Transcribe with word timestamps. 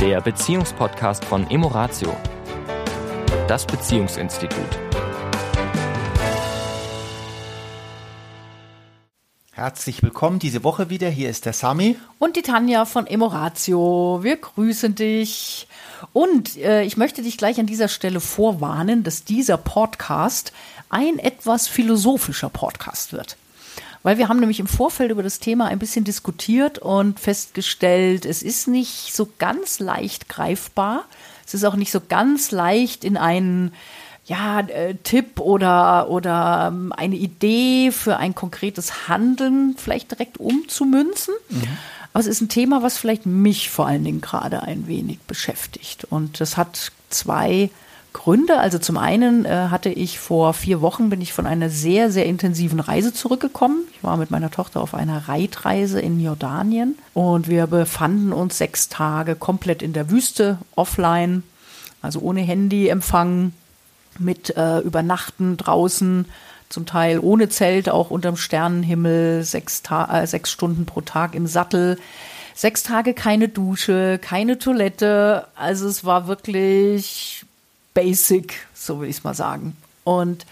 der 0.00 0.22
Beziehungspodcast 0.22 1.26
von 1.26 1.50
Emoratio, 1.50 2.16
das 3.46 3.66
Beziehungsinstitut. 3.66 4.64
Herzlich 9.52 10.02
willkommen 10.02 10.38
diese 10.38 10.64
Woche 10.64 10.88
wieder. 10.88 11.10
Hier 11.10 11.28
ist 11.28 11.44
der 11.44 11.52
Sami. 11.52 11.98
Und 12.18 12.36
die 12.36 12.42
Tanja 12.42 12.86
von 12.86 13.06
Emoratio. 13.06 14.20
Wir 14.22 14.38
grüßen 14.38 14.94
dich. 14.94 15.68
Und 16.14 16.56
äh, 16.56 16.82
ich 16.82 16.96
möchte 16.96 17.20
dich 17.20 17.36
gleich 17.36 17.60
an 17.60 17.66
dieser 17.66 17.88
Stelle 17.88 18.20
vorwarnen, 18.20 19.02
dass 19.02 19.24
dieser 19.24 19.58
Podcast 19.58 20.54
ein 20.88 21.18
etwas 21.18 21.68
philosophischer 21.68 22.48
Podcast 22.48 23.12
wird. 23.12 23.36
Weil 24.02 24.18
wir 24.18 24.28
haben 24.28 24.40
nämlich 24.40 24.60
im 24.60 24.66
Vorfeld 24.66 25.10
über 25.10 25.22
das 25.22 25.40
Thema 25.40 25.66
ein 25.66 25.78
bisschen 25.78 26.04
diskutiert 26.04 26.78
und 26.78 27.20
festgestellt, 27.20 28.24
es 28.24 28.42
ist 28.42 28.66
nicht 28.66 29.14
so 29.14 29.28
ganz 29.38 29.78
leicht 29.78 30.28
greifbar. 30.28 31.04
Es 31.46 31.54
ist 31.54 31.64
auch 31.64 31.76
nicht 31.76 31.92
so 31.92 32.00
ganz 32.00 32.50
leicht 32.50 33.04
in 33.04 33.16
einen 33.16 33.72
ja, 34.24 34.60
äh, 34.60 34.94
Tipp 34.94 35.40
oder, 35.40 36.08
oder 36.08 36.68
ähm, 36.72 36.92
eine 36.96 37.16
Idee 37.16 37.90
für 37.90 38.16
ein 38.16 38.34
konkretes 38.34 39.08
Handeln 39.08 39.74
vielleicht 39.76 40.12
direkt 40.12 40.38
umzumünzen. 40.38 41.34
Mhm. 41.48 41.62
Aber 42.12 42.20
es 42.20 42.26
ist 42.26 42.40
ein 42.40 42.48
Thema, 42.48 42.82
was 42.82 42.96
vielleicht 42.96 43.26
mich 43.26 43.70
vor 43.70 43.86
allen 43.86 44.04
Dingen 44.04 44.20
gerade 44.20 44.62
ein 44.62 44.86
wenig 44.86 45.18
beschäftigt. 45.20 46.04
Und 46.04 46.40
das 46.40 46.56
hat 46.56 46.92
zwei 47.08 47.70
Gründe. 48.12 48.58
Also 48.58 48.78
zum 48.78 48.96
einen 48.96 49.44
äh, 49.44 49.68
hatte 49.70 49.88
ich 49.90 50.18
vor 50.18 50.52
vier 50.54 50.80
Wochen 50.80 51.10
bin 51.10 51.20
ich 51.20 51.32
von 51.32 51.46
einer 51.46 51.70
sehr, 51.70 52.10
sehr 52.10 52.26
intensiven 52.26 52.80
Reise 52.80 53.12
zurückgekommen. 53.12 53.84
Ich 53.94 54.02
war 54.02 54.16
mit 54.16 54.30
meiner 54.30 54.50
Tochter 54.50 54.80
auf 54.80 54.94
einer 54.94 55.28
Reitreise 55.28 56.00
in 56.00 56.20
Jordanien 56.20 56.96
und 57.14 57.48
wir 57.48 57.66
befanden 57.66 58.32
uns 58.32 58.58
sechs 58.58 58.88
Tage 58.88 59.36
komplett 59.36 59.82
in 59.82 59.92
der 59.92 60.10
Wüste, 60.10 60.58
offline, 60.76 61.42
also 62.02 62.20
ohne 62.20 62.40
Handyempfang, 62.40 63.52
mit 64.18 64.56
äh, 64.56 64.80
Übernachten 64.80 65.56
draußen, 65.56 66.26
zum 66.68 66.86
Teil 66.86 67.18
ohne 67.18 67.48
Zelt, 67.48 67.88
auch 67.88 68.10
unterm 68.10 68.36
Sternenhimmel, 68.36 69.42
sechs, 69.44 69.82
Ta 69.82 70.22
äh, 70.22 70.26
sechs 70.26 70.50
Stunden 70.50 70.86
pro 70.86 71.00
Tag 71.00 71.34
im 71.34 71.46
Sattel. 71.46 71.98
Sechs 72.54 72.82
Tage 72.82 73.14
keine 73.14 73.48
Dusche, 73.48 74.18
keine 74.18 74.58
Toilette. 74.58 75.46
Also 75.54 75.88
es 75.88 76.04
war 76.04 76.26
wirklich 76.26 77.44
basic, 77.94 78.66
so 78.74 79.00
will 79.00 79.08
ich 79.08 79.16
es 79.16 79.24
mal 79.24 79.34
sagen. 79.34 79.76
Und 80.04 80.46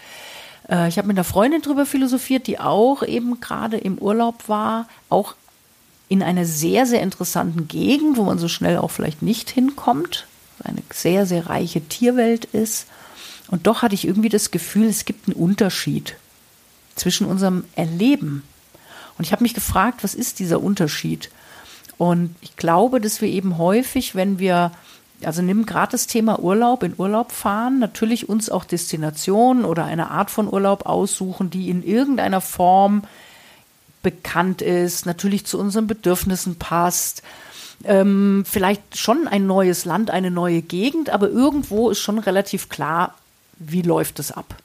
äh, 0.69 0.87
ich 0.87 0.97
habe 0.97 1.07
mit 1.07 1.17
einer 1.17 1.23
Freundin 1.23 1.61
drüber 1.61 1.85
philosophiert, 1.85 2.47
die 2.47 2.59
auch 2.59 3.03
eben 3.03 3.39
gerade 3.39 3.77
im 3.77 3.97
Urlaub 3.97 4.47
war, 4.47 4.87
auch 5.09 5.35
in 6.07 6.23
einer 6.23 6.45
sehr, 6.45 6.85
sehr 6.85 7.01
interessanten 7.01 7.67
Gegend, 7.67 8.17
wo 8.17 8.23
man 8.23 8.39
so 8.39 8.47
schnell 8.47 8.77
auch 8.77 8.91
vielleicht 8.91 9.21
nicht 9.21 9.49
hinkommt. 9.49 10.25
Eine 10.63 10.81
sehr, 10.91 11.25
sehr 11.25 11.47
reiche 11.47 11.81
Tierwelt 11.81 12.45
ist. 12.45 12.87
Und 13.47 13.67
doch 13.67 13.81
hatte 13.81 13.95
ich 13.95 14.05
irgendwie 14.05 14.29
das 14.29 14.51
Gefühl, 14.51 14.87
es 14.87 15.05
gibt 15.05 15.27
einen 15.27 15.37
Unterschied 15.37 16.15
zwischen 16.95 17.25
unserem 17.25 17.63
Erleben. 17.75 18.43
Und 19.17 19.25
ich 19.25 19.31
habe 19.31 19.43
mich 19.43 19.53
gefragt, 19.53 20.03
was 20.03 20.15
ist 20.15 20.39
dieser 20.39 20.61
Unterschied? 20.61 21.29
Und 21.97 22.35
ich 22.41 22.55
glaube, 22.55 22.99
dass 22.99 23.21
wir 23.21 23.29
eben 23.29 23.57
häufig, 23.57 24.15
wenn 24.15 24.39
wir 24.39 24.71
also 25.23 25.41
nimm 25.41 25.65
gerade 25.65 25.91
das 25.91 26.07
Thema 26.07 26.39
Urlaub, 26.39 26.83
in 26.83 26.93
Urlaub 26.97 27.31
fahren, 27.31 27.79
natürlich 27.79 28.29
uns 28.29 28.49
auch 28.49 28.63
Destinationen 28.63 29.65
oder 29.65 29.85
eine 29.85 30.11
Art 30.11 30.31
von 30.31 30.51
Urlaub 30.51 30.85
aussuchen, 30.85 31.49
die 31.49 31.69
in 31.69 31.83
irgendeiner 31.83 32.41
Form 32.41 33.03
bekannt 34.01 34.61
ist, 34.61 35.05
natürlich 35.05 35.45
zu 35.45 35.59
unseren 35.59 35.87
Bedürfnissen 35.87 36.55
passt. 36.55 37.21
Ähm, 37.83 38.43
vielleicht 38.45 38.97
schon 38.97 39.27
ein 39.27 39.45
neues 39.45 39.85
Land, 39.85 40.11
eine 40.11 40.31
neue 40.31 40.61
Gegend, 40.61 41.09
aber 41.09 41.29
irgendwo 41.29 41.89
ist 41.89 41.99
schon 41.99 42.19
relativ 42.19 42.69
klar, 42.69 43.15
wie 43.57 43.81
läuft 43.81 44.19
es 44.19 44.31
ab. 44.31 44.55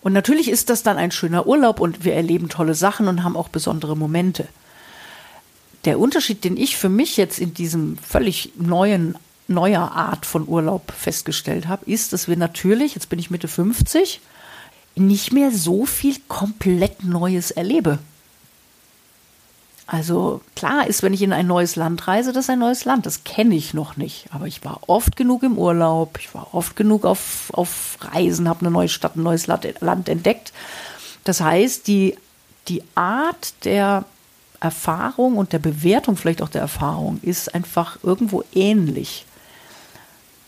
Und 0.00 0.12
natürlich 0.12 0.50
ist 0.50 0.68
das 0.68 0.82
dann 0.82 0.98
ein 0.98 1.10
schöner 1.10 1.46
Urlaub 1.46 1.80
und 1.80 2.04
wir 2.04 2.14
erleben 2.14 2.50
tolle 2.50 2.74
Sachen 2.74 3.08
und 3.08 3.24
haben 3.24 3.36
auch 3.36 3.48
besondere 3.48 3.96
Momente. 3.96 4.46
Der 5.86 5.98
Unterschied, 5.98 6.44
den 6.44 6.56
ich 6.56 6.76
für 6.76 6.90
mich 6.90 7.16
jetzt 7.16 7.38
in 7.38 7.54
diesem 7.54 7.96
völlig 7.98 8.52
neuen 8.56 9.16
neuer 9.46 9.92
Art 9.92 10.26
von 10.26 10.48
Urlaub 10.48 10.92
festgestellt 10.92 11.68
habe, 11.68 11.84
ist, 11.90 12.12
dass 12.12 12.28
wir 12.28 12.36
natürlich, 12.36 12.94
jetzt 12.94 13.08
bin 13.08 13.18
ich 13.18 13.30
Mitte 13.30 13.48
50, 13.48 14.20
nicht 14.96 15.32
mehr 15.32 15.50
so 15.50 15.86
viel 15.86 16.16
komplett 16.28 17.04
Neues 17.04 17.50
erlebe. 17.50 17.98
Also 19.86 20.40
klar 20.56 20.86
ist, 20.86 21.02
wenn 21.02 21.12
ich 21.12 21.20
in 21.20 21.32
ein 21.32 21.46
neues 21.46 21.76
Land 21.76 22.08
reise, 22.08 22.32
das 22.32 22.44
ist 22.44 22.50
ein 22.50 22.58
neues 22.58 22.86
Land. 22.86 23.04
Das 23.04 23.24
kenne 23.24 23.54
ich 23.54 23.74
noch 23.74 23.98
nicht. 23.98 24.26
Aber 24.30 24.46
ich 24.46 24.64
war 24.64 24.80
oft 24.86 25.14
genug 25.16 25.42
im 25.42 25.58
Urlaub, 25.58 26.18
ich 26.18 26.34
war 26.34 26.54
oft 26.54 26.74
genug 26.74 27.04
auf, 27.04 27.50
auf 27.52 27.98
Reisen, 28.00 28.48
habe 28.48 28.60
eine 28.60 28.70
neue 28.70 28.88
Stadt, 28.88 29.16
ein 29.16 29.22
neues 29.22 29.46
Land 29.46 30.08
entdeckt. 30.08 30.52
Das 31.24 31.40
heißt, 31.42 31.86
die, 31.86 32.16
die 32.68 32.82
Art 32.94 33.52
der 33.64 34.04
Erfahrung 34.60 35.36
und 35.36 35.52
der 35.52 35.58
Bewertung 35.58 36.16
vielleicht 36.16 36.40
auch 36.40 36.48
der 36.48 36.62
Erfahrung 36.62 37.20
ist 37.20 37.54
einfach 37.54 37.98
irgendwo 38.02 38.42
ähnlich. 38.54 39.26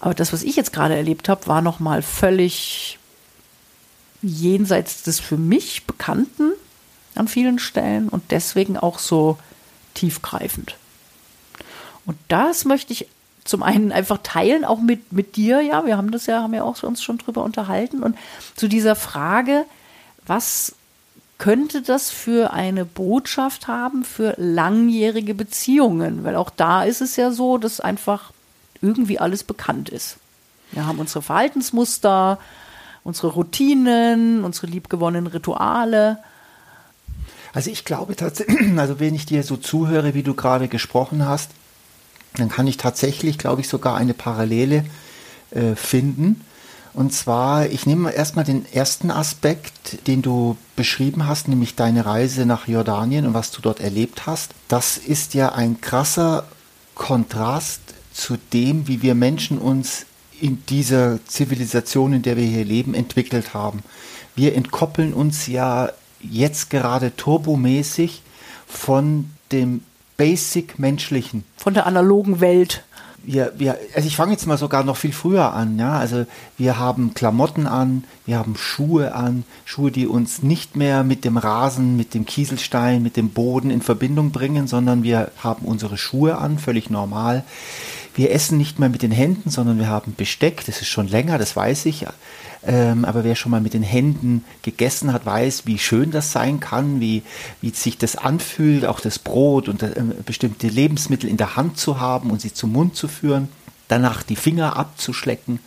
Aber 0.01 0.15
das, 0.15 0.33
was 0.33 0.43
ich 0.43 0.57
jetzt 0.57 0.73
gerade 0.73 0.95
erlebt 0.95 1.29
habe, 1.29 1.47
war 1.47 1.63
nochmal 1.63 2.03
völlig 2.03 2.99
jenseits 4.23 5.03
des 5.03 5.21
für 5.21 5.37
mich 5.37 5.85
Bekannten 5.85 6.53
an 7.15 7.29
vielen 7.29 7.59
Stellen 7.59 8.09
und 8.09 8.31
deswegen 8.31 8.77
auch 8.77 8.99
so 8.99 9.39
tiefgreifend. 9.95 10.77
Und 12.05 12.19
das 12.29 12.65
möchte 12.65 12.93
ich 12.93 13.09
zum 13.45 13.63
einen 13.63 13.93
einfach 13.93 14.19
teilen, 14.23 14.65
auch 14.65 14.81
mit, 14.81 15.13
mit 15.13 15.37
dir, 15.37 15.61
ja, 15.61 15.87
wir 15.87 15.97
haben 15.97 16.11
das 16.11 16.27
ja, 16.27 16.43
haben 16.43 16.55
ja 16.55 16.65
auch 16.65 16.83
uns 16.83 17.03
schon 17.03 17.19
drüber 17.19 17.45
unterhalten 17.45 18.03
und 18.03 18.17
zu 18.57 18.69
dieser 18.69 18.97
Frage, 18.97 19.65
was 20.27 20.75
könnte 21.39 21.83
das 21.83 22.11
für 22.11 22.53
eine 22.53 22.85
Botschaft 22.85 23.69
haben 23.69 24.05
für 24.05 24.35
langjährige 24.39 25.35
Beziehungen? 25.35 26.25
Weil 26.25 26.35
auch 26.35 26.51
da 26.51 26.83
ist 26.83 27.01
es 27.01 27.17
ja 27.17 27.31
so, 27.31 27.59
dass 27.59 27.81
einfach 27.81 28.33
irgendwie 28.83 29.19
alles 29.19 29.45
bekannt 29.45 29.89
ist. 29.89 30.17
Wir 30.73 30.87
haben 30.87 30.99
unsere 30.99 31.23
Verhaltensmuster, 31.23 32.39
unsere 33.05 33.29
Routinen, 33.29 34.45
unsere 34.45 34.67
liebgewonnenen 34.67 35.29
Rituale. 35.29 36.19
Also 37.53 37.71
ich 37.71 37.85
glaube 37.85 38.17
tatsächlich, 38.17 38.59
also 38.79 39.01
wenn 39.01 39.15
ich 39.15 39.27
dir 39.27 39.43
so 39.43 39.57
zuhöre, 39.57 40.15
wie 40.15 40.23
du 40.23 40.35
gerade 40.35 40.69
gesprochen 40.69 41.27
hast, 41.27 41.51
dann 42.35 42.49
kann 42.49 42.67
ich 42.67 42.77
tatsächlich, 42.77 43.39
glaube 43.39 43.63
ich, 43.63 43.69
sogar 43.69 43.97
eine 43.97 44.13
Parallele 44.13 44.85
äh, 45.53 45.75
finden. 45.75 46.43
Und 46.93 47.13
zwar, 47.13 47.67
ich 47.67 47.87
nehme 47.87 48.11
erstmal 48.11 48.45
den 48.45 48.65
ersten 48.73 49.11
Aspekt, 49.11 50.07
den 50.07 50.23
du 50.23 50.57
beschrieben 50.77 51.27
hast, 51.27 51.47
nämlich 51.47 51.77
deine 51.77 52.07
Reise 52.07 52.47
nach 52.47 52.69
Jordanien 52.69 53.27
und 53.27 53.35
was 53.35 53.51
du 53.51 53.61
dort 53.61 53.81
erlebt 53.81 54.27
hast. 54.27 54.53
Das 54.69 54.97
ist 54.97 55.35
ja 55.35 55.53
ein 55.53 55.81
krasser 55.81 56.45
Kontrast 56.95 57.81
zu 58.17 58.39
dem, 58.53 58.89
wie 58.89 59.03
wir 59.03 59.15
Menschen 59.15 59.59
uns 59.59 60.07
in 60.41 60.65
dieser 60.67 61.25
Zivilisation, 61.27 62.15
in 62.15 62.23
der 62.23 62.37
wir 62.37 62.47
hier 62.47 62.65
leben, 62.65 62.95
entwickelt 62.95 63.53
haben. 63.53 63.83
Wir 64.35 64.55
entkoppeln 64.55 65.13
uns 65.13 65.47
ja 65.47 65.91
jetzt 66.21 66.71
gerade 66.71 67.15
turbomäßig 67.15 68.23
von 68.67 69.31
dem 69.53 69.83
Basic 70.17 70.79
Menschlichen. 70.79 71.45
Von 71.57 71.75
der 71.75 71.87
analogen 71.87 72.41
Welt 72.41 72.83
wir, 73.27 73.53
wir, 73.57 73.77
also 73.95 74.07
ich 74.07 74.17
fange 74.17 74.33
jetzt 74.33 74.47
mal 74.47 74.57
sogar 74.57 74.85
noch 74.85 74.97
viel 74.97 75.13
früher 75.13 75.53
an, 75.53 75.79
ja. 75.79 75.99
Also 75.99 76.27
wir 76.57 76.79
haben 76.79 77.13
Klamotten 77.13 77.67
an, 77.67 78.05
wir 78.25 78.39
haben 78.39 78.57
Schuhe 78.57 79.15
an, 79.15 79.45
Schuhe, 79.65 79.91
die 79.91 80.07
uns 80.07 80.43
nicht 80.43 80.77
mehr 80.77 81.03
mit 81.03 81.25
dem 81.25 81.37
Rasen, 81.37 81.97
mit 81.97 82.15
dem 82.15 82.25
Kieselstein, 82.25 83.03
mit 83.03 83.17
dem 83.17 83.31
Boden 83.31 83.71
in 83.71 83.83
Verbindung 83.83 84.31
bringen, 84.31 84.69
sondern 84.69 85.03
wir 85.03 85.33
haben 85.39 85.67
unsere 85.67 85.99
Schuhe 85.99 86.39
an, 86.39 86.59
völlig 86.59 86.89
normal. 86.89 87.45
Wir 88.17 88.33
essen 88.33 88.57
nicht 88.57 88.79
mehr 88.79 88.89
mit 88.89 89.03
den 89.03 89.11
Händen, 89.11 89.51
sondern 89.51 89.79
wir 89.79 89.89
haben 89.89 90.15
Besteck, 90.17 90.65
das 90.65 90.81
ist 90.81 90.89
schon 90.89 91.07
länger, 91.07 91.37
das 91.37 91.55
weiß 91.55 91.85
ich. 91.85 92.07
Ähm, 92.65 93.05
aber 93.05 93.25
wer 93.25 93.37
schon 93.37 93.51
mal 93.53 93.61
mit 93.61 93.75
den 93.75 93.83
Händen 93.83 94.43
gegessen 94.63 95.13
hat, 95.13 95.27
weiß, 95.27 95.67
wie 95.67 95.79
schön 95.79 96.11
das 96.11 96.33
sein 96.33 96.59
kann, 96.59 96.99
wie, 96.99 97.23
wie 97.61 97.71
sich 97.71 97.99
das 97.99 98.17
anfühlt, 98.17 98.87
auch 98.87 99.01
das 99.01 99.19
Brot 99.19 99.69
und 99.69 99.83
äh, 99.83 99.93
bestimmte 100.25 100.69
Lebensmittel 100.69 101.29
in 101.29 101.37
der 101.37 101.57
Hand 101.57 101.77
zu 101.79 102.01
haben 102.01 102.31
und 102.31 102.41
sie 102.41 102.55
zum 102.55 102.73
Mund 102.73 102.97
zu 102.97 103.07
führen, 103.07 103.49
danach 103.87 104.23
die 104.23 104.35
Finger 104.35 104.77
abzuschlecken. 104.77 105.61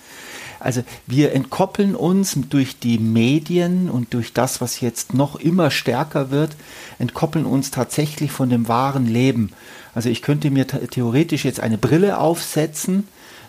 Also 0.59 0.83
wir 1.07 1.33
entkoppeln 1.33 1.95
uns 1.95 2.37
durch 2.49 2.79
die 2.79 2.99
Medien 2.99 3.89
und 3.89 4.13
durch 4.13 4.33
das, 4.33 4.61
was 4.61 4.81
jetzt 4.81 5.13
noch 5.13 5.35
immer 5.35 5.71
stärker 5.71 6.31
wird, 6.31 6.55
entkoppeln 6.97 7.45
uns 7.45 7.71
tatsächlich 7.71 8.31
von 8.31 8.49
dem 8.49 8.67
wahren 8.67 9.07
Leben. 9.07 9.51
Also 9.95 10.09
ich 10.09 10.21
könnte 10.21 10.51
mir 10.51 10.67
theoretisch 10.67 11.45
jetzt 11.45 11.59
eine 11.59 11.77
Brille 11.77 12.17
aufsetzen, 12.19 13.05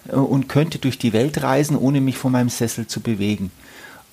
äh, 0.09 0.17
und 0.17 0.49
könnte 0.49 0.79
durch 0.79 0.99
die 0.99 1.13
Welt 1.13 1.43
reisen, 1.43 1.77
ohne 1.77 2.01
mich 2.01 2.19
von 2.19 2.33
meinem 2.33 2.49
Sessel 2.49 2.87
zu 2.87 3.01
bewegen. 3.01 3.51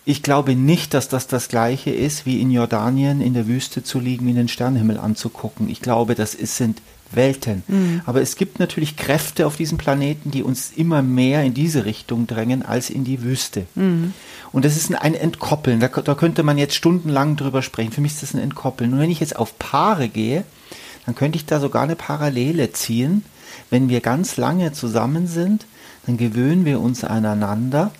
Ich 0.05 0.23
glaube 0.23 0.55
nicht, 0.55 0.93
dass 0.93 1.09
das 1.09 1.27
das 1.27 1.49
gleiche 1.49 1.89
ist, 1.89 2.25
wie 2.25 2.41
in 2.41 2.49
Jordanien 2.49 3.19
in 3.19 3.33
der 3.33 3.47
Wüste 3.47 3.83
zu 3.83 3.99
liegen, 3.99 4.25
wie 4.25 4.33
den 4.33 4.47
Sternenhimmel 4.47 4.97
anzugucken. 4.97 5.69
Ich 5.69 5.81
glaube, 5.81 6.15
das 6.15 6.33
ist, 6.33 6.55
sind 6.55 6.81
Welten. 7.11 7.63
Mhm. 7.67 8.01
Aber 8.05 8.21
es 8.21 8.35
gibt 8.35 8.59
natürlich 8.59 8.97
Kräfte 8.97 9.47
auf 9.47 9.55
diesem 9.55 9.77
Planeten, 9.77 10.31
die 10.31 10.43
uns 10.43 10.71
immer 10.75 11.01
mehr 11.01 11.43
in 11.43 11.53
diese 11.53 11.85
Richtung 11.85 12.27
drängen 12.27 12.63
als 12.63 12.89
in 12.89 13.03
die 13.03 13.21
Wüste. 13.23 13.65
Mhm. 13.75 14.13
Und 14.51 14.65
das 14.65 14.77
ist 14.77 14.93
ein 14.93 15.13
Entkoppeln. 15.13 15.79
Da, 15.79 15.87
da, 15.87 16.15
könnte 16.15 16.43
man 16.43 16.57
jetzt 16.57 16.75
stundenlang 16.75 17.35
drüber 17.35 17.61
sprechen. 17.61 17.91
Für 17.91 18.01
mich 18.01 18.13
ist 18.13 18.23
das 18.23 18.33
ein 18.33 18.41
Entkoppeln. 18.41 18.93
Und 18.93 18.99
wenn 18.99 19.11
ich 19.11 19.19
jetzt 19.19 19.35
auf 19.35 19.57
Paare 19.59 20.09
gehe, 20.09 20.43
dann 21.05 21.15
könnte 21.15 21.37
ich 21.37 21.45
da 21.45 21.59
sogar 21.59 21.83
eine 21.83 21.95
Parallele 21.95 22.71
ziehen. 22.71 23.23
Wenn 23.69 23.89
wir 23.89 24.01
ganz 24.01 24.37
lange 24.37 24.71
zusammen 24.73 25.27
sind, 25.27 25.65
dann 26.05 26.17
gewöhnen 26.17 26.65
wir 26.65 26.79
uns 26.79 27.03
aneinander 27.03 27.91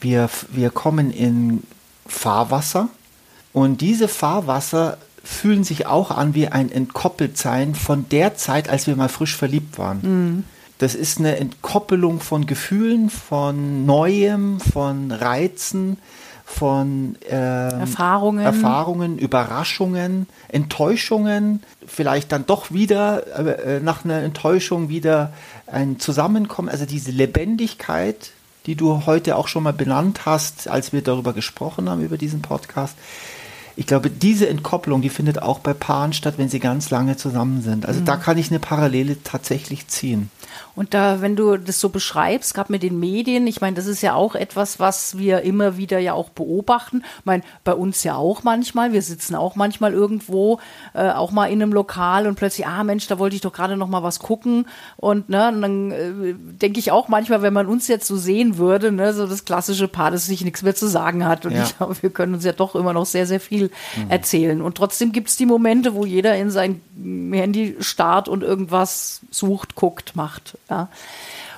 wir, 0.00 0.30
wir 0.50 0.70
kommen 0.70 1.10
in 1.10 1.62
Fahrwasser 2.06 2.88
und 3.52 3.80
diese 3.80 4.08
Fahrwasser 4.08 4.98
fühlen 5.30 5.62
sich 5.62 5.86
auch 5.86 6.10
an 6.10 6.34
wie 6.34 6.48
ein 6.48 6.72
Entkoppeltsein 6.72 7.76
von 7.76 8.06
der 8.10 8.34
Zeit, 8.34 8.68
als 8.68 8.88
wir 8.88 8.96
mal 8.96 9.08
frisch 9.08 9.36
verliebt 9.36 9.78
waren. 9.78 10.00
Mhm. 10.02 10.44
Das 10.78 10.94
ist 10.94 11.18
eine 11.18 11.36
Entkoppelung 11.36 12.20
von 12.20 12.46
Gefühlen, 12.46 13.10
von 13.10 13.86
Neuem, 13.86 14.58
von 14.60 15.12
Reizen, 15.12 15.98
von 16.44 17.16
ähm, 17.28 17.80
Erfahrungen. 17.80 18.44
Erfahrungen, 18.44 19.18
Überraschungen, 19.18 20.26
Enttäuschungen, 20.48 21.62
vielleicht 21.86 22.32
dann 22.32 22.44
doch 22.46 22.72
wieder 22.72 23.26
äh, 23.38 23.80
nach 23.80 24.04
einer 24.04 24.22
Enttäuschung 24.22 24.88
wieder 24.88 25.32
ein 25.68 26.00
Zusammenkommen, 26.00 26.68
also 26.68 26.86
diese 26.86 27.12
Lebendigkeit, 27.12 28.32
die 28.66 28.74
du 28.74 29.06
heute 29.06 29.36
auch 29.36 29.48
schon 29.48 29.62
mal 29.62 29.72
benannt 29.72 30.26
hast, 30.26 30.66
als 30.66 30.92
wir 30.92 31.02
darüber 31.02 31.32
gesprochen 31.32 31.88
haben, 31.88 32.02
über 32.02 32.18
diesen 32.18 32.42
Podcast. 32.42 32.96
Ich 33.80 33.86
glaube, 33.86 34.10
diese 34.10 34.46
Entkopplung, 34.46 35.00
die 35.00 35.08
findet 35.08 35.40
auch 35.40 35.58
bei 35.58 35.72
Paaren 35.72 36.12
statt, 36.12 36.34
wenn 36.36 36.50
sie 36.50 36.60
ganz 36.60 36.90
lange 36.90 37.16
zusammen 37.16 37.62
sind. 37.62 37.86
Also 37.86 38.02
mhm. 38.02 38.04
da 38.04 38.18
kann 38.18 38.36
ich 38.36 38.50
eine 38.50 38.58
Parallele 38.58 39.16
tatsächlich 39.24 39.88
ziehen. 39.88 40.30
Und 40.74 40.94
da, 40.94 41.20
wenn 41.20 41.36
du 41.36 41.56
das 41.56 41.80
so 41.80 41.88
beschreibst, 41.88 42.54
gerade 42.54 42.72
mit 42.72 42.82
den 42.82 42.98
Medien, 42.98 43.46
ich 43.46 43.60
meine, 43.60 43.76
das 43.76 43.86
ist 43.86 44.02
ja 44.02 44.14
auch 44.14 44.34
etwas, 44.34 44.78
was 44.80 45.18
wir 45.18 45.42
immer 45.42 45.76
wieder 45.76 45.98
ja 45.98 46.14
auch 46.14 46.30
beobachten. 46.30 47.02
Ich 47.18 47.24
meine, 47.24 47.42
bei 47.64 47.74
uns 47.74 48.02
ja 48.04 48.16
auch 48.16 48.42
manchmal. 48.42 48.92
Wir 48.92 49.02
sitzen 49.02 49.34
auch 49.34 49.56
manchmal 49.56 49.92
irgendwo, 49.92 50.60
äh, 50.94 51.10
auch 51.10 51.30
mal 51.30 51.46
in 51.46 51.62
einem 51.62 51.72
Lokal 51.72 52.26
und 52.26 52.36
plötzlich, 52.36 52.66
ah 52.66 52.84
Mensch, 52.84 53.06
da 53.06 53.18
wollte 53.18 53.36
ich 53.36 53.42
doch 53.42 53.52
gerade 53.52 53.76
noch 53.76 53.88
mal 53.88 54.02
was 54.02 54.18
gucken. 54.18 54.66
Und, 54.96 55.28
ne, 55.28 55.48
und 55.48 55.62
dann 55.62 55.90
äh, 55.90 56.34
denke 56.34 56.78
ich 56.78 56.92
auch 56.92 57.08
manchmal, 57.08 57.42
wenn 57.42 57.52
man 57.52 57.66
uns 57.66 57.88
jetzt 57.88 58.06
so 58.06 58.16
sehen 58.16 58.58
würde, 58.58 58.92
ne, 58.92 59.12
so 59.12 59.26
das 59.26 59.44
klassische 59.44 59.88
Paar, 59.88 60.10
das 60.10 60.26
sich 60.26 60.44
nichts 60.44 60.62
mehr 60.62 60.74
zu 60.74 60.86
sagen 60.86 61.26
hat. 61.26 61.46
Und 61.46 61.52
ja. 61.52 61.62
ich 61.62 61.76
glaube, 61.76 61.96
wir 62.00 62.10
können 62.10 62.34
uns 62.34 62.44
ja 62.44 62.52
doch 62.52 62.74
immer 62.74 62.92
noch 62.92 63.06
sehr, 63.06 63.26
sehr 63.26 63.40
viel 63.40 63.70
mhm. 63.96 64.10
erzählen. 64.10 64.62
Und 64.62 64.76
trotzdem 64.76 65.12
gibt 65.12 65.28
es 65.28 65.36
die 65.36 65.46
Momente, 65.46 65.94
wo 65.94 66.06
jeder 66.06 66.36
in 66.36 66.50
sein 66.50 66.80
Handy 66.96 67.76
starrt 67.80 68.28
und 68.28 68.42
irgendwas 68.42 69.20
sucht, 69.30 69.74
guckt, 69.74 70.16
macht. 70.16 70.39
Ja. 70.68 70.88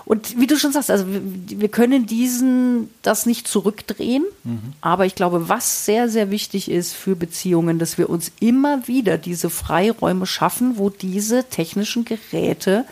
Und 0.04 0.38
wie 0.38 0.46
du 0.46 0.58
schon 0.58 0.72
sagst, 0.72 0.90
also 0.90 1.06
wir, 1.08 1.20
wir 1.22 1.68
können 1.68 2.06
diesen, 2.06 2.90
das 3.02 3.24
nicht 3.24 3.46
zurückdrehen. 3.46 4.24
Mhm. 4.44 4.72
Aber 4.80 5.06
ich 5.06 5.14
glaube, 5.14 5.48
was 5.48 5.84
sehr, 5.84 6.08
sehr 6.08 6.30
wichtig 6.30 6.70
ist 6.70 6.92
für 6.92 7.14
Beziehungen, 7.14 7.78
dass 7.78 7.98
wir 7.98 8.10
uns 8.10 8.32
immer 8.40 8.88
wieder 8.88 9.16
diese 9.16 9.48
Freiräume 9.48 10.26
schaffen, 10.26 10.76
wo 10.76 10.90
diese 10.90 11.44
technischen 11.44 12.04
Geräte 12.04 12.84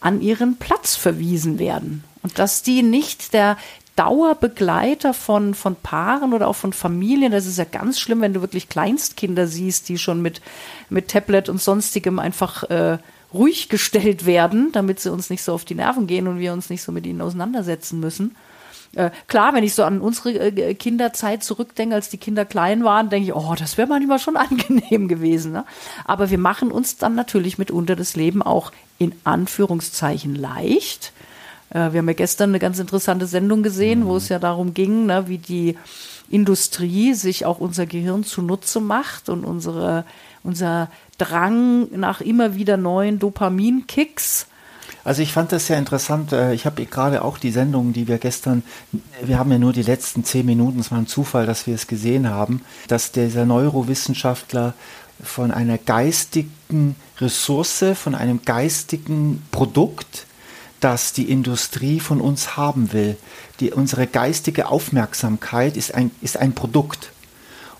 an 0.00 0.20
ihren 0.20 0.56
Platz 0.56 0.94
verwiesen 0.94 1.58
werden. 1.58 2.04
Und 2.22 2.38
dass 2.38 2.62
die 2.62 2.82
nicht 2.82 3.32
der 3.32 3.56
Dauerbegleiter 3.96 5.14
von, 5.14 5.54
von 5.54 5.74
Paaren 5.74 6.34
oder 6.34 6.48
auch 6.48 6.56
von 6.56 6.74
Familien. 6.74 7.32
Das 7.32 7.46
ist 7.46 7.56
ja 7.56 7.64
ganz 7.64 7.98
schlimm, 7.98 8.20
wenn 8.20 8.34
du 8.34 8.42
wirklich 8.42 8.68
Kleinstkinder 8.68 9.46
siehst, 9.46 9.88
die 9.88 9.96
schon 9.96 10.20
mit, 10.20 10.42
mit 10.90 11.08
Tablet 11.08 11.48
und 11.48 11.62
sonstigem 11.62 12.18
einfach 12.18 12.64
äh, 12.64 12.98
ruhig 13.32 13.68
gestellt 13.68 14.26
werden, 14.26 14.70
damit 14.72 15.00
sie 15.00 15.12
uns 15.12 15.30
nicht 15.30 15.42
so 15.42 15.52
auf 15.52 15.64
die 15.64 15.74
Nerven 15.74 16.06
gehen 16.06 16.28
und 16.28 16.38
wir 16.38 16.52
uns 16.52 16.70
nicht 16.70 16.82
so 16.82 16.92
mit 16.92 17.06
ihnen 17.06 17.20
auseinandersetzen 17.20 18.00
müssen. 18.00 18.36
Äh, 18.94 19.10
klar, 19.26 19.52
wenn 19.52 19.64
ich 19.64 19.74
so 19.74 19.84
an 19.84 20.00
unsere 20.00 20.32
äh, 20.32 20.74
Kinderzeit 20.74 21.44
zurückdenke, 21.44 21.94
als 21.94 22.08
die 22.08 22.16
Kinder 22.16 22.44
klein 22.44 22.82
waren, 22.82 23.10
denke 23.10 23.28
ich, 23.28 23.34
oh, 23.34 23.54
das 23.58 23.76
wäre 23.76 23.88
manchmal 23.88 24.18
schon 24.18 24.36
angenehm 24.38 25.08
gewesen. 25.08 25.52
Ne? 25.52 25.64
Aber 26.04 26.30
wir 26.30 26.38
machen 26.38 26.72
uns 26.72 26.96
dann 26.96 27.14
natürlich 27.14 27.58
mitunter 27.58 27.94
das 27.94 28.16
Leben 28.16 28.42
auch 28.42 28.72
in 28.98 29.14
Anführungszeichen 29.24 30.34
leicht. 30.34 31.12
Äh, 31.70 31.92
wir 31.92 31.98
haben 31.98 32.08
ja 32.08 32.14
gestern 32.14 32.50
eine 32.50 32.58
ganz 32.58 32.78
interessante 32.78 33.26
Sendung 33.26 33.62
gesehen, 33.62 34.00
mhm. 34.00 34.06
wo 34.06 34.16
es 34.16 34.28
ja 34.28 34.38
darum 34.38 34.72
ging, 34.72 35.06
ne, 35.06 35.28
wie 35.28 35.38
die 35.38 35.76
Industrie 36.30 37.14
sich 37.14 37.44
auch 37.44 37.60
unser 37.60 37.86
Gehirn 37.86 38.24
zunutze 38.24 38.80
macht 38.80 39.28
und 39.28 39.44
unsere, 39.44 40.04
unser 40.46 40.88
Drang 41.18 41.88
nach 41.90 42.20
immer 42.20 42.54
wieder 42.54 42.76
neuen 42.76 43.18
Dopaminkicks. 43.18 44.46
Also 45.04 45.22
ich 45.22 45.32
fand 45.32 45.52
das 45.52 45.66
sehr 45.66 45.78
interessant. 45.78 46.32
Äh, 46.32 46.54
ich 46.54 46.66
habe 46.66 46.84
gerade 46.86 47.22
auch 47.22 47.38
die 47.38 47.50
Sendung, 47.52 47.92
die 47.92 48.08
wir 48.08 48.18
gestern, 48.18 48.62
wir 49.22 49.38
haben 49.38 49.52
ja 49.52 49.58
nur 49.58 49.72
die 49.72 49.82
letzten 49.82 50.24
zehn 50.24 50.46
Minuten, 50.46 50.80
es 50.80 50.90
war 50.90 50.98
ein 50.98 51.06
Zufall, 51.06 51.46
dass 51.46 51.66
wir 51.66 51.74
es 51.74 51.86
gesehen 51.86 52.28
haben, 52.28 52.62
dass 52.88 53.12
dieser 53.12 53.46
Neurowissenschaftler 53.46 54.74
von 55.22 55.50
einer 55.50 55.78
geistigen 55.78 56.96
Ressource, 57.20 57.84
von 57.94 58.14
einem 58.14 58.42
geistigen 58.44 59.42
Produkt, 59.50 60.26
das 60.80 61.12
die 61.12 61.30
Industrie 61.30 62.00
von 62.00 62.20
uns 62.20 62.56
haben 62.56 62.92
will. 62.92 63.16
Die, 63.60 63.72
unsere 63.72 64.06
geistige 64.06 64.68
Aufmerksamkeit 64.68 65.76
ist 65.76 65.94
ein, 65.94 66.10
ist 66.20 66.36
ein 66.36 66.52
Produkt. 66.52 67.12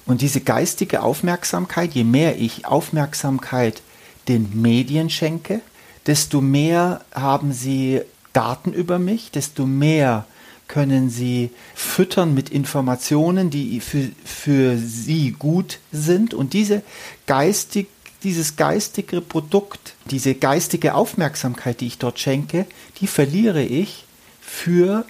Und 0.06 0.20
diese 0.20 0.40
geistige 0.40 1.02
Aufmerksamkeit, 1.02 1.94
je 1.94 2.04
mehr 2.04 2.38
ich 2.38 2.64
Aufmerksamkeit 2.64 3.82
den 4.28 4.60
Medien 4.60 5.10
schenke, 5.10 5.60
desto 6.06 6.40
mehr 6.40 7.04
haben 7.12 7.52
sie 7.52 8.02
Daten 8.32 8.72
über 8.72 8.98
mich, 8.98 9.30
desto 9.32 9.66
mehr 9.66 10.26
können 10.68 11.10
sie 11.10 11.50
füttern 11.74 12.34
mit 12.34 12.50
Informationen, 12.50 13.50
die 13.50 13.80
für, 13.80 14.10
für 14.24 14.76
sie 14.78 15.32
gut 15.32 15.78
sind. 15.92 16.34
Und 16.34 16.52
diese 16.52 16.82
geistig, 17.26 17.88
dieses 18.22 18.56
geistige 18.56 19.20
Produkt, 19.20 19.94
diese 20.10 20.34
geistige 20.34 20.94
Aufmerksamkeit, 20.94 21.80
die 21.80 21.86
ich 21.86 21.98
dort 21.98 22.18
schenke, 22.18 22.66
die 23.00 23.06
verliere 23.06 23.62
ich 23.62 24.04
für 24.40 25.04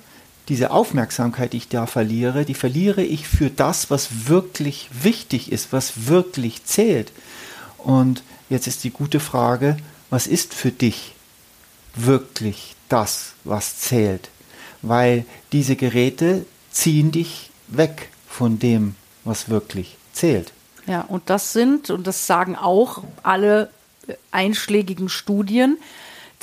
diese 0.48 0.70
Aufmerksamkeit, 0.70 1.52
die 1.52 1.58
ich 1.58 1.68
da 1.68 1.86
verliere, 1.86 2.44
die 2.44 2.54
verliere 2.54 3.02
ich 3.02 3.26
für 3.26 3.50
das, 3.50 3.90
was 3.90 4.28
wirklich 4.28 4.88
wichtig 4.92 5.50
ist, 5.50 5.72
was 5.72 6.06
wirklich 6.06 6.64
zählt. 6.64 7.12
Und 7.78 8.22
jetzt 8.48 8.66
ist 8.66 8.84
die 8.84 8.90
gute 8.90 9.20
Frage, 9.20 9.76
was 10.10 10.26
ist 10.26 10.54
für 10.54 10.70
dich 10.70 11.14
wirklich 11.94 12.76
das, 12.88 13.32
was 13.44 13.78
zählt? 13.80 14.28
Weil 14.82 15.24
diese 15.52 15.74
Geräte 15.74 16.46
ziehen 16.70 17.10
dich 17.10 17.50
weg 17.68 18.10
von 18.28 18.58
dem, 18.58 18.94
was 19.24 19.48
wirklich 19.48 19.96
zählt. 20.12 20.52
Ja, 20.86 21.00
und 21.00 21.28
das 21.30 21.52
sind, 21.52 21.90
und 21.90 22.06
das 22.06 22.26
sagen 22.28 22.54
auch 22.54 23.02
alle 23.24 23.70
einschlägigen 24.30 25.08
Studien, 25.08 25.78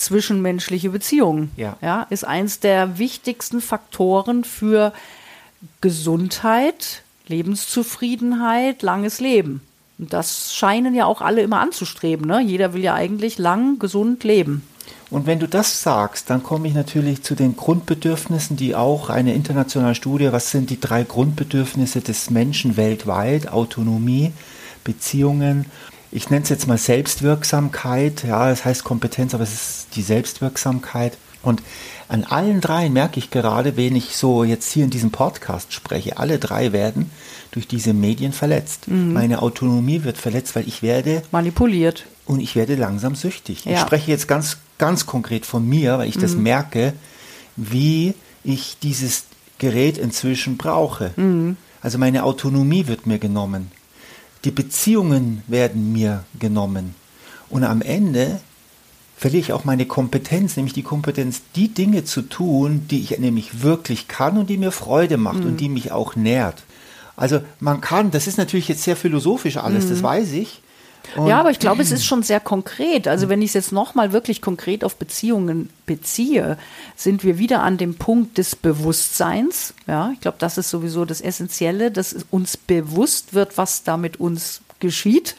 zwischenmenschliche 0.05 0.89
Beziehungen. 0.89 1.51
Ja. 1.57 1.77
ja. 1.81 2.07
Ist 2.09 2.25
eins 2.25 2.59
der 2.59 2.97
wichtigsten 2.97 3.61
Faktoren 3.61 4.43
für 4.43 4.93
Gesundheit, 5.81 7.03
Lebenszufriedenheit, 7.27 8.81
langes 8.81 9.19
Leben. 9.19 9.61
Und 9.99 10.13
das 10.13 10.53
scheinen 10.53 10.95
ja 10.95 11.05
auch 11.05 11.21
alle 11.21 11.41
immer 11.41 11.59
anzustreben. 11.59 12.27
Ne? 12.27 12.41
Jeder 12.41 12.73
will 12.73 12.83
ja 12.83 12.93
eigentlich 12.93 13.37
lang, 13.37 13.79
gesund 13.79 14.23
leben. 14.23 14.67
Und 15.09 15.27
wenn 15.27 15.39
du 15.39 15.47
das 15.47 15.83
sagst, 15.83 16.29
dann 16.31 16.41
komme 16.41 16.67
ich 16.67 16.73
natürlich 16.73 17.21
zu 17.21 17.35
den 17.35 17.55
Grundbedürfnissen, 17.55 18.57
die 18.57 18.73
auch 18.73 19.09
eine 19.09 19.35
internationale 19.35 19.93
Studie, 19.93 20.31
was 20.31 20.49
sind 20.49 20.71
die 20.71 20.79
drei 20.79 21.03
Grundbedürfnisse 21.03 22.01
des 22.01 22.31
Menschen 22.31 22.77
weltweit? 22.77 23.51
Autonomie, 23.51 24.33
Beziehungen 24.83 25.65
ich 26.13 26.29
nenne 26.29 26.43
es 26.43 26.49
jetzt 26.49 26.67
mal 26.67 26.77
Selbstwirksamkeit, 26.77 28.23
ja, 28.23 28.51
es 28.51 28.63
heißt 28.65 28.83
Kompetenz, 28.83 29.33
aber 29.33 29.43
es 29.43 29.53
ist 29.53 29.87
die 29.95 30.03
Selbstwirksamkeit. 30.03 31.17
Und 31.41 31.61
an 32.07 32.23
allen 32.23 32.61
dreien 32.61 32.93
merke 32.93 33.19
ich 33.19 33.31
gerade, 33.31 33.75
wenn 33.75 33.95
ich 33.95 34.15
so 34.15 34.43
jetzt 34.43 34.71
hier 34.71 34.83
in 34.83 34.91
diesem 34.91 35.11
Podcast 35.11 35.73
spreche, 35.73 36.17
alle 36.17 36.37
drei 36.37 36.71
werden 36.71 37.09
durch 37.51 37.67
diese 37.67 37.93
Medien 37.93 38.31
verletzt. 38.31 38.87
Mhm. 38.87 39.13
Meine 39.13 39.41
Autonomie 39.41 40.03
wird 40.03 40.17
verletzt, 40.17 40.55
weil 40.55 40.67
ich 40.67 40.83
werde 40.83 41.23
manipuliert 41.31 42.05
und 42.25 42.39
ich 42.39 42.55
werde 42.55 42.75
langsam 42.75 43.15
süchtig. 43.15 43.65
Ja. 43.65 43.73
Ich 43.73 43.79
spreche 43.79 44.11
jetzt 44.11 44.27
ganz, 44.27 44.57
ganz 44.77 45.05
konkret 45.07 45.45
von 45.45 45.67
mir, 45.67 45.97
weil 45.97 46.07
ich 46.07 46.17
mhm. 46.17 46.21
das 46.21 46.35
merke, 46.35 46.93
wie 47.55 48.13
ich 48.43 48.77
dieses 48.81 49.25
Gerät 49.57 49.97
inzwischen 49.97 50.57
brauche. 50.57 51.11
Mhm. 51.15 51.57
Also 51.81 51.97
meine 51.97 52.23
Autonomie 52.23 52.87
wird 52.87 53.07
mir 53.07 53.17
genommen. 53.17 53.71
Die 54.45 54.51
Beziehungen 54.51 55.43
werden 55.47 55.93
mir 55.93 56.23
genommen. 56.39 56.95
Und 57.49 57.63
am 57.63 57.81
Ende 57.81 58.39
verliere 59.15 59.41
ich 59.41 59.53
auch 59.53 59.63
meine 59.63 59.85
Kompetenz, 59.85 60.57
nämlich 60.57 60.73
die 60.73 60.83
Kompetenz, 60.83 61.41
die 61.55 61.69
Dinge 61.69 62.03
zu 62.03 62.23
tun, 62.23 62.85
die 62.89 62.99
ich 62.99 63.17
nämlich 63.19 63.61
wirklich 63.61 64.07
kann 64.07 64.37
und 64.37 64.49
die 64.49 64.57
mir 64.57 64.71
Freude 64.71 65.17
macht 65.17 65.41
mhm. 65.41 65.47
und 65.47 65.57
die 65.57 65.69
mich 65.69 65.91
auch 65.91 66.15
nährt. 66.15 66.63
Also 67.15 67.41
man 67.59 67.79
kann, 67.79 68.11
das 68.11 68.27
ist 68.27 68.37
natürlich 68.37 68.67
jetzt 68.67 68.83
sehr 68.83 68.95
philosophisch 68.95 69.57
alles, 69.57 69.87
das 69.87 70.01
weiß 70.01 70.31
ich. 70.33 70.61
Und 71.15 71.27
ja, 71.27 71.39
aber 71.39 71.51
ich 71.51 71.59
glaube, 71.59 71.81
es 71.81 71.91
ist 71.91 72.05
schon 72.05 72.23
sehr 72.23 72.39
konkret. 72.39 73.07
Also 73.07 73.29
wenn 73.29 73.41
ich 73.41 73.49
es 73.49 73.53
jetzt 73.53 73.71
nochmal 73.71 74.13
wirklich 74.13 74.41
konkret 74.41 74.83
auf 74.83 74.95
Beziehungen 74.95 75.69
beziehe, 75.85 76.57
sind 76.95 77.23
wir 77.23 77.37
wieder 77.37 77.61
an 77.61 77.77
dem 77.77 77.95
Punkt 77.95 78.37
des 78.37 78.55
Bewusstseins. 78.55 79.73
Ja, 79.85 80.11
ich 80.13 80.21
glaube, 80.21 80.37
das 80.39 80.57
ist 80.57 80.69
sowieso 80.69 81.05
das 81.05 81.21
Essentielle, 81.21 81.91
dass 81.91 82.15
uns 82.31 82.57
bewusst 82.57 83.33
wird, 83.33 83.57
was 83.57 83.83
da 83.83 83.97
mit 83.97 84.19
uns 84.19 84.61
geschieht, 84.79 85.35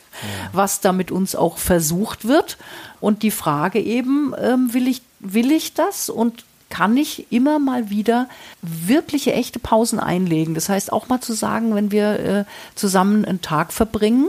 was 0.53 0.81
da 0.81 0.93
mit 0.93 1.11
uns 1.11 1.35
auch 1.35 1.59
versucht 1.59 2.27
wird. 2.27 2.57
Und 3.01 3.23
die 3.23 3.31
Frage 3.31 3.81
eben, 3.81 4.33
ähm, 4.41 4.73
will, 4.73 4.89
ich, 4.89 5.03
will 5.21 5.51
ich 5.51 5.75
das 5.75 6.09
und 6.09 6.45
kann 6.71 6.97
ich 6.97 7.31
immer 7.31 7.59
mal 7.59 7.91
wieder 7.91 8.29
wirkliche 8.63 9.33
echte 9.33 9.59
Pausen 9.59 10.01
einlegen. 10.01 10.55
Das 10.55 10.69
heißt 10.69 10.93
auch 10.93 11.09
mal 11.09 11.21
zu 11.21 11.33
sagen, 11.33 11.75
wenn 11.75 11.93
wir 11.93 12.19
äh, 12.19 12.45
zusammen 12.75 13.25
einen 13.25 13.43
Tag 13.43 13.73
verbringen, 13.73 14.29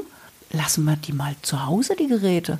lassen 0.51 0.85
wir 0.85 0.95
die 0.95 1.13
mal 1.13 1.35
zu 1.41 1.65
Hause, 1.65 1.95
die 1.97 2.07
Geräte. 2.07 2.57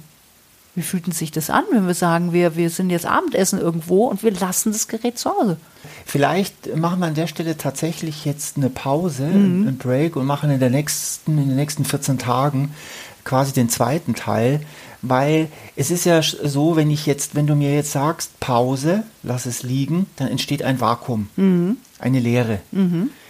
Wie 0.76 0.82
fühlt 0.82 1.12
sich 1.14 1.32
das 1.32 1.50
an, 1.50 1.64
wenn 1.72 1.88
wir 1.88 1.94
sagen, 1.94 2.34
wir, 2.34 2.58
wir 2.58 2.70
sind 2.70 2.90
jetzt 2.90 3.06
Abendessen 3.06 3.60
irgendwo 3.60 4.08
und 4.08 4.24
wir 4.24 4.32
lassen 4.32 4.74
das 4.74 4.90
Gerät 4.90 5.18
zu 5.18 5.30
Hause? 5.30 5.58
Vielleicht 6.06 6.76
machen 6.76 7.00
wir 7.00 7.06
an 7.06 7.14
der 7.14 7.28
Stelle 7.28 7.56
tatsächlich 7.58 8.26
jetzt 8.26 8.58
eine 8.58 8.70
Pause, 8.70 9.24
einen 9.26 9.78
Break 9.78 10.18
und 10.18 10.26
machen 10.26 10.50
in, 10.50 10.60
der 10.60 10.70
nächsten, 10.70 11.38
in 11.38 11.48
den 11.48 11.56
nächsten 11.56 11.86
14 11.86 12.18
Tagen 12.18 12.72
quasi 13.24 13.54
den 13.54 13.70
zweiten 13.70 14.16
Teil, 14.16 14.60
weil 15.02 15.48
es 15.78 15.92
ist 15.92 16.06
ja 16.06 16.22
so, 16.22 16.76
wenn 16.76 16.92
ich 16.92 17.06
jetzt, 17.06 17.36
wenn 17.36 17.48
du 17.48 17.56
mir 17.56 17.74
jetzt 17.74 17.92
sagst, 17.92 18.40
Pause, 18.42 19.04
lass 19.24 19.46
es 19.46 19.64
liegen, 19.64 20.08
dann 20.18 20.28
entsteht 20.28 20.62
ein 20.62 20.82
Vakuum, 20.82 21.30
eine 22.00 22.20
Leere. 22.20 22.60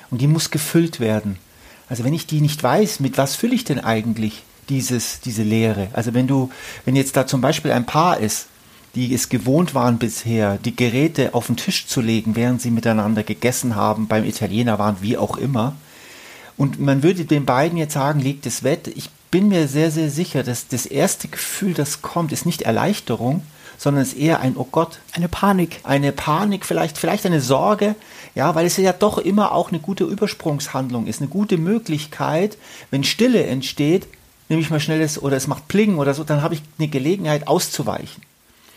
Und 0.10 0.22
die 0.22 0.28
muss 0.28 0.50
gefüllt 0.52 1.00
werden. 1.00 1.38
Also 1.90 2.04
wenn 2.04 2.14
ich 2.14 2.26
die 2.26 2.42
nicht 2.42 2.62
weiß, 2.62 3.00
mit 3.00 3.18
was 3.18 3.36
fülle 3.36 3.56
ich 3.56 3.64
denn 3.64 3.80
eigentlich 3.80 4.44
dieses, 4.70 5.20
diese 5.20 5.44
Leere? 5.44 5.90
Also 5.94 6.14
wenn 6.14 6.28
du, 6.28 6.50
wenn 6.86 6.96
jetzt 6.96 7.16
da 7.16 7.28
zum 7.28 7.42
Beispiel 7.42 7.72
ein 7.72 7.86
Paar 7.86 8.20
ist, 8.20 8.48
die 8.96 9.14
es 9.14 9.30
gewohnt 9.30 9.76
waren 9.76 9.98
bisher, 9.98 10.58
die 10.58 10.76
Geräte 10.76 11.34
auf 11.34 11.48
den 11.48 11.58
Tisch 11.58 11.86
zu 11.86 12.02
legen, 12.02 12.36
während 12.36 12.62
sie 12.62 12.72
miteinander 12.72 13.24
gegessen 13.24 13.76
haben, 13.76 14.08
beim 14.08 14.24
Italiener 14.24 14.80
waren, 14.80 14.98
wie 15.02 15.18
auch 15.18 15.38
immer. 15.38 15.76
Und 16.58 16.80
man 16.80 17.04
würde 17.04 17.26
den 17.26 17.46
beiden 17.46 17.78
jetzt 17.78 17.94
sagen, 17.94 18.22
legt 18.22 18.46
es 18.46 18.64
wett. 18.64 18.88
Ich 18.88 19.10
bin 19.32 19.48
mir 19.50 19.68
sehr, 19.68 19.92
sehr 19.92 20.10
sicher, 20.10 20.44
dass 20.44 20.68
das 20.68 20.86
erste 20.86 21.28
Gefühl, 21.28 21.74
das 21.74 22.02
kommt, 22.02 22.32
ist 22.32 22.46
nicht 22.46 22.62
Erleichterung, 22.62 23.42
sondern 23.78 24.04
ist 24.04 24.16
eher 24.18 24.40
ein, 24.40 24.56
oh 24.56 24.68
Gott, 24.72 25.00
Eine 25.14 25.28
Panik. 25.28 25.80
eine 25.84 26.12
Panik, 26.14 26.66
vielleicht, 26.66 26.98
vielleicht 26.98 27.26
eine 27.26 27.42
Sorge, 27.42 27.96
ja, 28.34 28.56
weil 28.56 28.66
es 28.66 28.78
ja 28.78 28.94
doch 28.94 29.18
immer 29.18 29.52
auch 29.52 29.70
eine 29.70 29.80
gute 29.80 30.06
Übersprungshandlung 30.06 31.08
ist, 31.08 31.20
eine 31.22 31.30
gute 31.30 31.58
Möglichkeit, 31.58 32.58
wenn 32.92 33.04
Stille 33.04 33.44
entsteht, 33.46 34.08
nehme 34.48 34.62
ich 34.62 34.70
mal 34.70 34.80
schnelles 34.80 35.22
oder 35.22 35.36
es 35.36 35.48
macht 35.48 35.68
Pling 35.68 35.98
oder 35.98 36.14
so, 36.14 36.24
dann 36.24 36.42
habe 36.42 36.54
ich 36.54 36.62
eine 36.80 36.88
Gelegenheit 36.88 37.48
auszuweichen. 37.48 38.24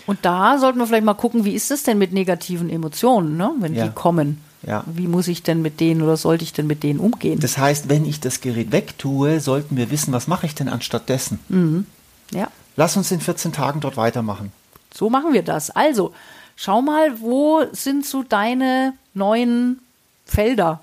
Und 0.07 0.19
da 0.23 0.59
sollten 0.59 0.79
wir 0.79 0.87
vielleicht 0.87 1.05
mal 1.05 1.15
gucken, 1.15 1.45
wie 1.45 1.55
ist 1.55 1.71
es 1.71 1.83
denn 1.83 1.99
mit 1.99 2.13
negativen 2.13 2.71
Emotionen, 2.71 3.37
ne? 3.37 3.53
wenn 3.61 3.75
Ja. 3.75 3.87
die 3.87 3.93
kommen? 3.93 4.41
Ja. 4.67 4.83
Wie 4.87 5.07
muss 5.07 5.29
ich 5.29 5.43
denn 5.45 5.63
mit 5.63 5.79
denen 5.81 6.03
oder 6.03 6.17
sollte 6.17 6.43
ich 6.45 6.53
denn 6.53 6.67
mit 6.67 6.83
denen 6.83 6.99
umgehen? 6.99 7.39
Das 7.39 7.59
heißt, 7.59 7.89
wenn 7.89 8.05
ich 8.05 8.19
das 8.21 8.41
Gerät 8.41 8.73
wegtue, 8.73 9.41
sollten 9.41 9.77
wir 9.77 9.91
wissen, 9.91 10.13
was 10.13 10.27
mache 10.27 10.47
ich 10.47 10.55
denn 10.55 10.69
anstatt 10.69 11.09
dessen? 11.09 11.87
ja, 12.33 12.49
Lass 12.77 12.97
uns 12.97 13.11
in 13.13 13.21
14 13.21 13.53
Tagen 13.53 13.81
dort 13.81 13.97
weitermachen. 13.97 14.53
so 14.93 15.11
machen 15.11 15.33
wir 15.33 15.43
das. 15.43 15.71
Also, 15.71 16.13
schau 16.57 16.83
mal, 16.83 17.21
wo 17.21 17.65
sind 17.73 18.05
so 18.05 18.23
deine 18.23 18.95
neuen 19.15 19.81
Felder 20.27 20.81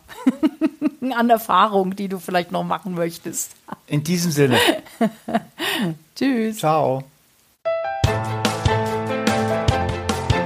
an 1.16 1.30
Erfahrung, 1.30 1.96
die 1.96 2.08
du 2.08 2.18
vielleicht 2.20 2.52
noch 2.52 2.64
machen 2.64 2.94
möchtest? 2.96 3.52
In 3.88 4.04
diesem 4.04 4.32
Sinne, 4.32 4.58
Tschüss. 6.16 6.58
ciao. 6.58 7.04